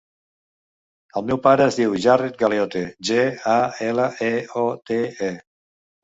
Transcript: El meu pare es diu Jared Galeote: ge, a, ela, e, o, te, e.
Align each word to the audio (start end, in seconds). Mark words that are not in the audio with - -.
El 1.19 1.25
meu 1.25 1.39
pare 1.41 1.67
es 1.71 1.75
diu 1.79 1.91
Jared 2.05 2.39
Galeote: 2.39 2.81
ge, 3.09 3.25
a, 3.51 3.57
ela, 3.89 4.07
e, 4.29 4.31
o, 4.63 4.65
te, 4.91 4.99
e. 5.29 5.29